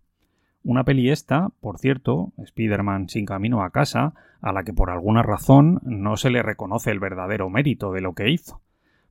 [0.63, 5.23] Una peli esta, por cierto, Spider-Man Sin Camino a Casa, a la que por alguna
[5.23, 8.61] razón no se le reconoce el verdadero mérito de lo que hizo.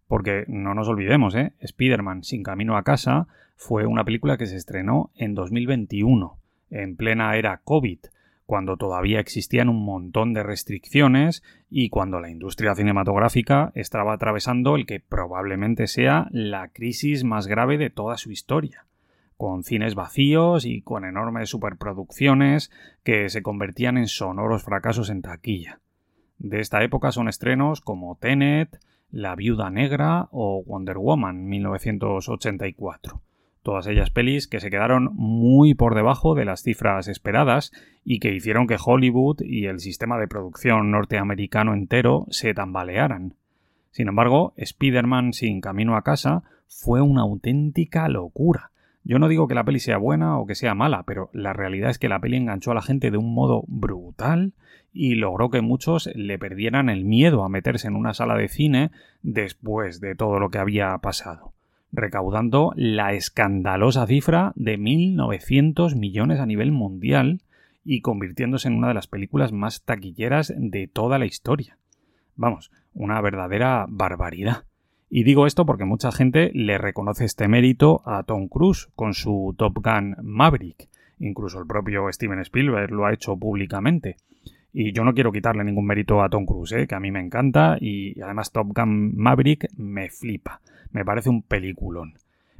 [0.06, 1.54] Porque no nos olvidemos, ¿eh?
[1.60, 6.38] Spider-Man Sin Camino a Casa fue una película que se estrenó en 2021,
[6.72, 7.98] en plena era COVID,
[8.46, 14.86] cuando todavía existían un montón de restricciones y cuando la industria cinematográfica estaba atravesando el
[14.86, 18.86] que probablemente sea la crisis más grave de toda su historia,
[19.36, 22.70] con cines vacíos y con enormes superproducciones
[23.04, 25.80] que se convertían en sonoros fracasos en taquilla.
[26.38, 28.80] De esta época son estrenos como Tenet,
[29.10, 33.22] La Viuda Negra o Wonder Woman 1984
[33.62, 37.72] Todas ellas pelis que se quedaron muy por debajo de las cifras esperadas
[38.04, 43.34] y que hicieron que Hollywood y el sistema de producción norteamericano entero se tambalearan.
[43.92, 48.70] Sin embargo, Spider-Man sin camino a casa fue una auténtica locura,
[49.04, 51.90] Yo no digo que la peli sea buena o que sea mala, pero la realidad
[51.90, 54.52] es que la peli enganchó a la gente de un modo brutal
[54.92, 58.90] y logró que muchos le perdieran el miedo a meterse en una sala de cine
[59.22, 61.52] después de todo lo que había pasado,
[61.92, 67.42] recaudando la escandalosa cifra de 1.900 millones a nivel mundial
[67.84, 71.78] y convirtiéndose en una de las películas más taquilleras de toda la historia.
[72.36, 74.64] Vamos, una verdadera barbaridad.
[75.10, 79.54] Y digo esto porque mucha gente le reconoce este mérito a Tom Cruise con su
[79.58, 80.88] Top Gun Maverick.
[81.18, 84.16] Incluso el propio Steven Spielberg lo ha hecho públicamente.
[84.72, 86.86] Y yo no quiero quitarle ningún mérito a Tom Cruise, ¿eh?
[86.86, 90.60] que a mí me encanta y además Top Gun Maverick me flipa.
[90.90, 92.14] Me parece un peliculón.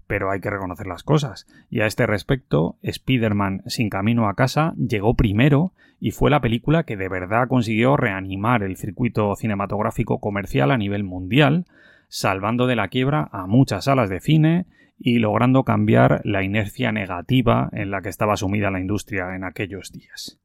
[0.07, 1.47] Pero hay que reconocer las cosas.
[1.71, 6.83] Y a este respecto, Spider-Man Sin Camino a Casa llegó primero y fue la película
[6.83, 11.65] que de verdad consiguió reanimar el circuito cinematográfico comercial a nivel mundial,
[12.09, 14.67] salvando de la quiebra a muchas salas de cine
[14.99, 19.93] y logrando cambiar la inercia negativa en la que estaba sumida la industria en aquellos
[19.93, 20.41] días.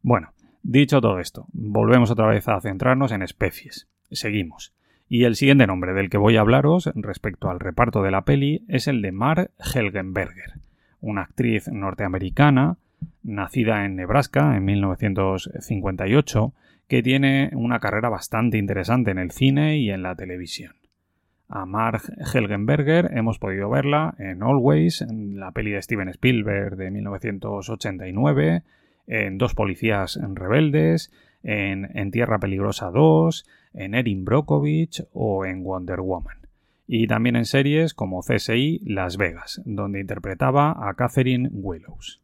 [0.00, 0.32] Bueno,
[0.70, 3.88] dicho todo esto, volvemos otra vez a centrarnos en especies.
[4.10, 4.74] Seguimos.
[5.08, 8.64] Y el siguiente nombre del que voy a hablaros respecto al reparto de la peli
[8.68, 10.52] es el de Mar Helgenberger,
[11.00, 12.76] una actriz norteamericana
[13.22, 16.52] nacida en Nebraska en 1958
[16.88, 20.74] que tiene una carrera bastante interesante en el cine y en la televisión.
[21.48, 26.90] A Marg Helgenberger hemos podido verla en Always, en la peli de Steven Spielberg de
[26.90, 28.62] 1989,
[29.08, 31.10] en Dos policías rebeldes,
[31.42, 36.36] en En Tierra Peligrosa 2, en Erin Brockovich o en Wonder Woman.
[36.86, 42.20] Y también en series como CSI Las Vegas, donde interpretaba a Catherine Willows.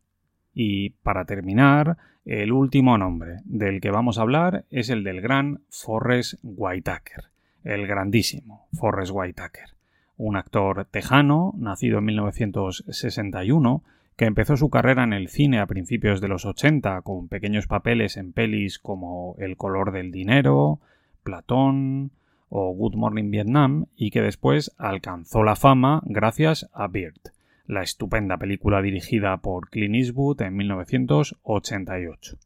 [0.55, 5.61] Y para terminar, el último nombre del que vamos a hablar es el del gran
[5.68, 7.25] Forrest Whitaker,
[7.64, 9.70] el grandísimo Forrest Whitaker,
[10.16, 13.83] un actor tejano, nacido en 1961,
[14.16, 18.16] que empezó su carrera en el cine a principios de los 80 con pequeños papeles
[18.16, 20.81] en pelis como El color del dinero,
[21.22, 22.12] Platón
[22.48, 27.33] o Good Morning Vietnam y que después alcanzó la fama gracias a Beard,
[27.66, 32.37] la estupenda película dirigida por Clint Eastwood en 1988.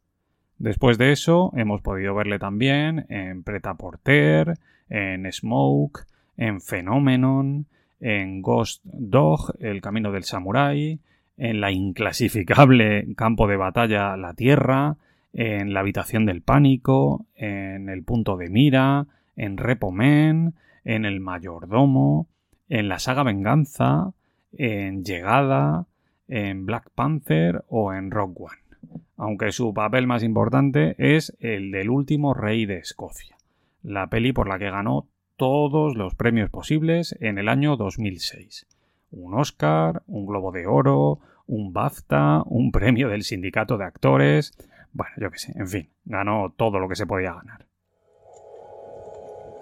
[0.59, 4.59] Después de eso, hemos podido verle también en Preta Porter,
[4.89, 6.07] en Smoke,
[6.37, 7.67] en Phenomenon,
[8.01, 11.01] en Ghost Dog, El Camino del Samurái,
[11.39, 14.97] en la inclasificable Campo de Batalla La Tierra,
[15.33, 22.27] en La Habitación del Pánico, en El Punto de Mira, en Repomen, en El Mayordomo,
[22.69, 24.13] en la saga Venganza,
[24.53, 25.87] en Llegada,
[26.27, 31.89] en Black Panther o en Rock One, aunque su papel más importante es el del
[31.89, 33.37] último rey de Escocia,
[33.83, 38.67] la peli por la que ganó todos los premios posibles en el año 2006.
[39.11, 44.53] Un Oscar, un Globo de Oro, un BAFTA, un premio del Sindicato de Actores.
[44.93, 47.67] Bueno, yo qué sé, en fin, ganó todo lo que se podía ganar.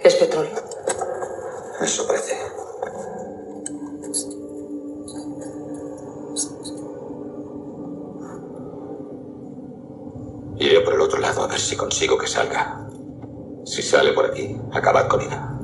[0.01, 0.53] ¿Es petróleo?
[1.81, 2.35] Eso parece.
[10.59, 12.89] Iré por el otro lado a ver si consigo que salga.
[13.65, 15.56] Si sale por aquí, acabad con ella.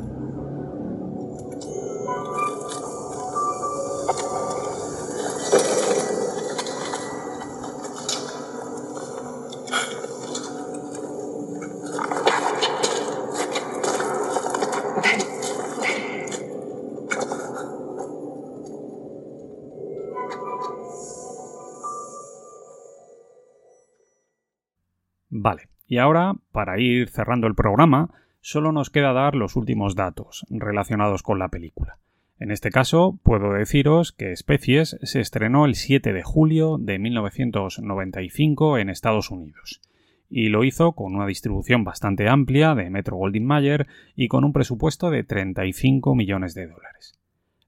[25.93, 28.09] Y ahora, para ir cerrando el programa,
[28.41, 31.99] solo nos queda dar los últimos datos relacionados con la película.
[32.39, 38.79] En este caso, puedo deciros que Especies se estrenó el 7 de julio de 1995
[38.79, 39.83] en Estados Unidos,
[40.31, 43.87] y lo hizo con una distribución bastante amplia de Metro Goldwyn Mayer
[44.17, 47.21] y con un presupuesto de 35 millones de dólares.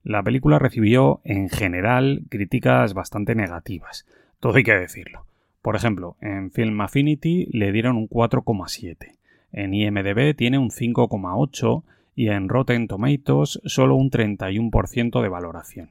[0.02, 4.06] La película recibió, en general, críticas bastante negativas,
[4.40, 5.26] todo hay que decirlo.
[5.64, 9.12] Por ejemplo, en Film Affinity le dieron un 4,7,
[9.50, 11.84] en IMDB tiene un 5,8
[12.14, 15.88] y en Rotten Tomatoes solo un 31% de valoración.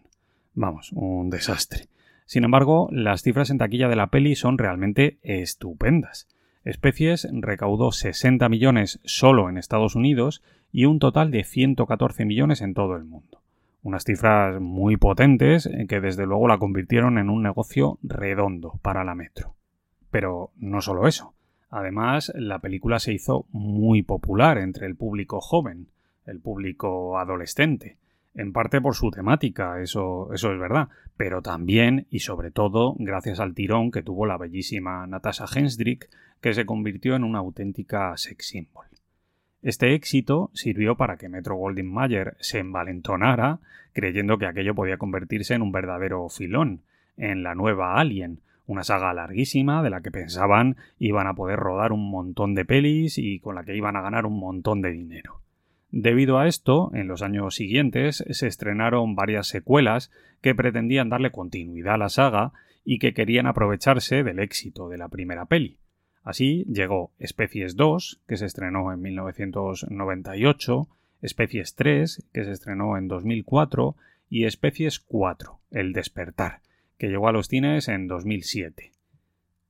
[0.54, 1.88] Vamos, un desastre.
[2.28, 6.28] Sin embargo, las cifras en taquilla de la peli son realmente estupendas.
[6.64, 12.76] Especies recaudó 60 millones solo en Estados Unidos y un total de 114 millones en
[12.76, 13.42] todo el mundo.
[13.82, 19.16] Unas cifras muy potentes que desde luego la convirtieron en un negocio redondo para la
[19.16, 19.56] Metro.
[20.14, 21.34] Pero no solo eso.
[21.72, 25.88] Además, la película se hizo muy popular entre el público joven,
[26.28, 27.98] el público adolescente.
[28.36, 33.40] en parte por su temática, eso, eso es verdad, pero también y sobre todo gracias
[33.40, 36.10] al tirón que tuvo la bellísima Natasha Hensdrick,
[36.42, 38.86] que se convirtió en una auténtica sex symbol.
[39.64, 43.60] Este éxito sirvió para que Metro Goldwyn Mayer se envalentonara,
[43.94, 46.82] creyendo que aquello podía convertirse en un verdadero filón,
[47.18, 51.92] en la nueva Alien, una saga larguísima de la que pensaban iban a poder rodar
[51.92, 55.42] un montón de pelis y con la que iban a ganar un montón de dinero.
[55.92, 60.12] Debido a esto, en los años siguientes se estrenaron varias secuelas
[60.42, 62.52] que pretendían darle continuidad a la saga
[62.84, 65.78] y que querían aprovecharse del éxito de la primera peli.
[66.24, 70.88] Así llegó Especies 2, que se estrenó en 1998,
[71.22, 73.96] Especies 3, que se estrenó en 2004,
[74.30, 76.62] y Especies 4, El despertar,
[77.04, 78.94] que llegó a los cines en 2007.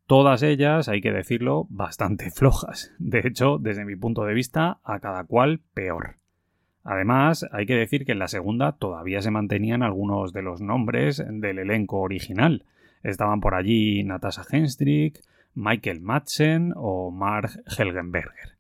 [0.06, 2.94] Todas ellas, hay que decirlo, bastante flojas.
[3.00, 6.18] De hecho, desde mi punto de vista, a cada cual peor.
[6.84, 11.24] Además, hay que decir que en la segunda todavía se mantenían algunos de los nombres
[11.28, 12.66] del elenco original.
[13.02, 15.20] Estaban por allí Natasha Henstridge,
[15.56, 18.60] Michael Madsen o Mark Helgenberger.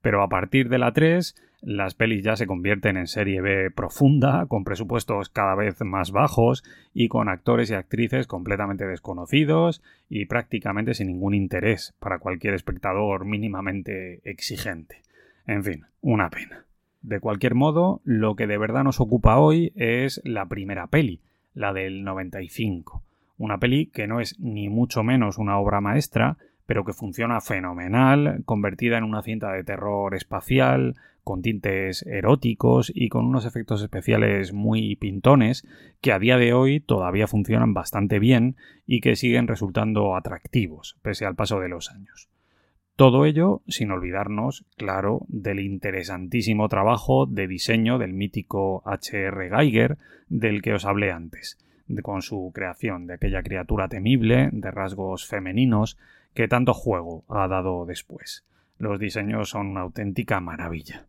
[0.00, 4.46] Pero a partir de la 3 las pelis ya se convierten en serie B profunda,
[4.46, 10.94] con presupuestos cada vez más bajos y con actores y actrices completamente desconocidos y prácticamente
[10.94, 15.02] sin ningún interés para cualquier espectador mínimamente exigente.
[15.46, 16.64] En fin, una pena.
[17.02, 21.20] De cualquier modo, lo que de verdad nos ocupa hoy es la primera peli,
[21.54, 23.02] la del 95.
[23.38, 26.36] Una peli que no es ni mucho menos una obra maestra,
[26.66, 30.96] pero que funciona fenomenal, convertida en una cinta de terror espacial,
[31.26, 35.66] con tintes eróticos y con unos efectos especiales muy pintones
[36.00, 38.54] que a día de hoy todavía funcionan bastante bien
[38.86, 42.28] y que siguen resultando atractivos pese al paso de los años.
[42.94, 49.50] Todo ello sin olvidarnos, claro, del interesantísimo trabajo de diseño del mítico H.R.
[49.50, 49.98] Geiger
[50.28, 51.58] del que os hablé antes,
[52.02, 55.98] con su creación de aquella criatura temible, de rasgos femeninos,
[56.34, 58.46] que tanto juego ha dado después.
[58.78, 61.08] Los diseños son una auténtica maravilla.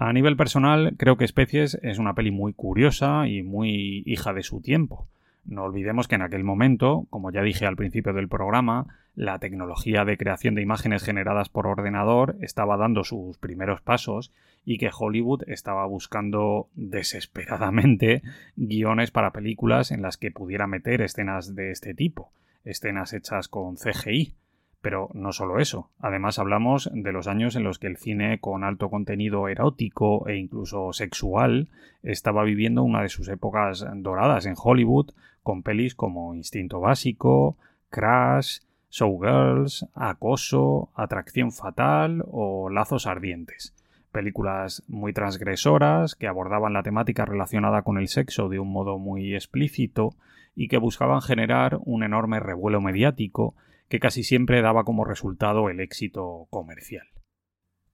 [0.00, 4.44] A nivel personal, creo que Especies es una peli muy curiosa y muy hija de
[4.44, 5.08] su tiempo.
[5.44, 8.86] No olvidemos que en aquel momento, como ya dije al principio del programa,
[9.16, 14.30] la tecnología de creación de imágenes generadas por ordenador estaba dando sus primeros pasos
[14.64, 18.22] y que Hollywood estaba buscando desesperadamente
[18.54, 22.30] guiones para películas en las que pudiera meter escenas de este tipo,
[22.64, 24.32] escenas hechas con CGI.
[24.80, 28.62] Pero no solo eso, además hablamos de los años en los que el cine con
[28.62, 31.68] alto contenido erótico e incluso sexual
[32.02, 35.10] estaba viviendo una de sus épocas doradas en Hollywood,
[35.42, 37.56] con pelis como Instinto Básico,
[37.90, 38.58] Crash,
[38.90, 43.74] Showgirls, Acoso, Atracción Fatal o Lazos Ardientes.
[44.12, 49.34] Películas muy transgresoras que abordaban la temática relacionada con el sexo de un modo muy
[49.34, 50.14] explícito
[50.54, 53.54] y que buscaban generar un enorme revuelo mediático
[53.88, 57.06] que casi siempre daba como resultado el éxito comercial.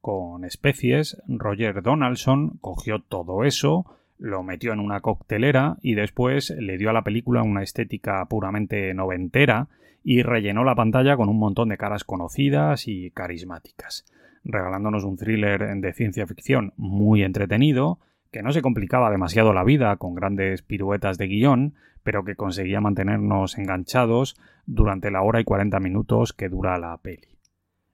[0.00, 3.86] Con especies, Roger Donaldson cogió todo eso,
[4.18, 8.92] lo metió en una coctelera y después le dio a la película una estética puramente
[8.94, 9.68] noventera
[10.02, 14.04] y rellenó la pantalla con un montón de caras conocidas y carismáticas,
[14.44, 17.98] regalándonos un thriller de ciencia ficción muy entretenido,
[18.34, 22.80] que no se complicaba demasiado la vida con grandes piruetas de guion, pero que conseguía
[22.80, 24.34] mantenernos enganchados
[24.66, 27.38] durante la hora y 40 minutos que dura la peli.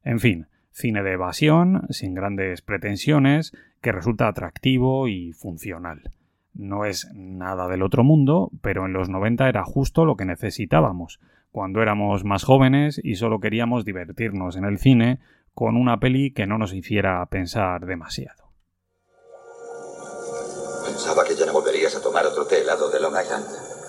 [0.03, 6.11] En fin, cine de evasión, sin grandes pretensiones, que resulta atractivo y funcional.
[6.55, 11.20] No es nada del otro mundo, pero en los 90 era justo lo que necesitábamos,
[11.53, 15.18] cuando éramos más jóvenes y solo queríamos divertirnos en el cine
[15.53, 18.49] con una peli que no nos hiciera pensar demasiado.
[21.01, 23.46] Pensaba que ya no volverías a tomar otro té helado de Long Island.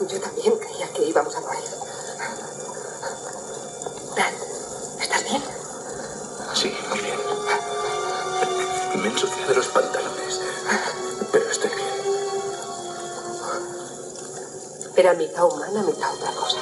[0.07, 1.59] Yo también creía que íbamos a morir.
[4.16, 4.34] Dan,
[4.97, 5.43] ¿estás bien?
[6.53, 7.20] Sí, muy bien.
[8.95, 10.39] Me he ensuciado los pantalones.
[11.34, 11.89] Pero estoy bien.
[14.95, 16.59] Era mitad humana, mitad otra cosa.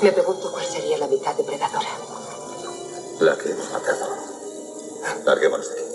[0.00, 1.90] Me pregunto cuál sería la mitad depredadora.
[3.20, 4.16] La que hemos matado.
[5.26, 5.93] Larguémonos de aquí.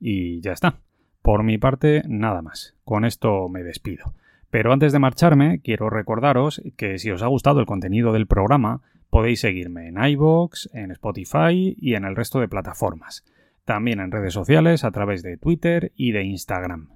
[0.00, 0.80] Y ya está.
[1.22, 2.74] Por mi parte, nada más.
[2.84, 4.14] Con esto me despido.
[4.50, 8.82] Pero antes de marcharme, quiero recordaros que si os ha gustado el contenido del programa,
[9.10, 13.24] podéis seguirme en iVoox, en Spotify y en el resto de plataformas.
[13.64, 16.90] También en redes sociales a través de Twitter y de Instagram.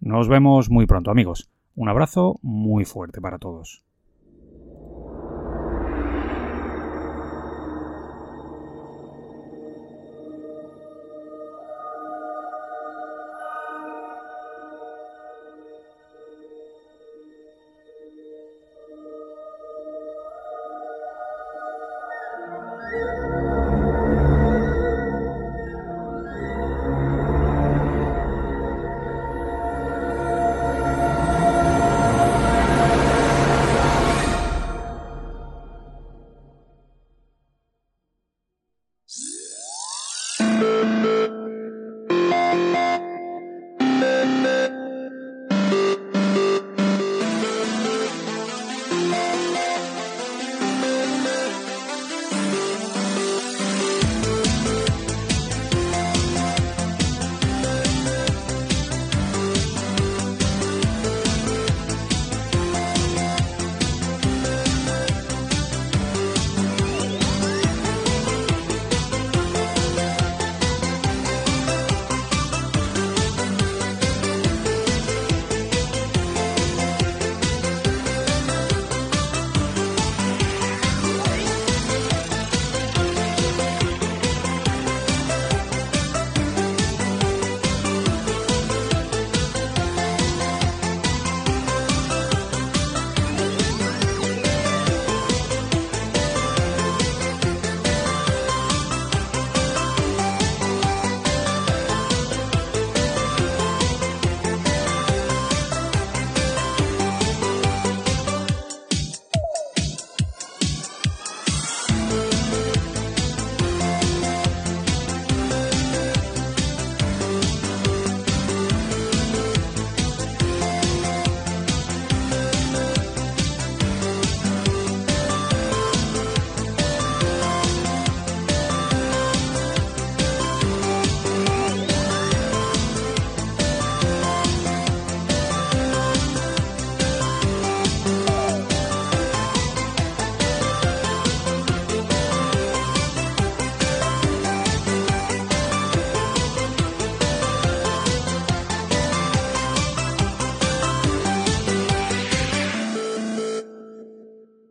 [0.00, 1.50] Nos vemos muy pronto, amigos.
[1.74, 3.84] Un abrazo muy fuerte para todos.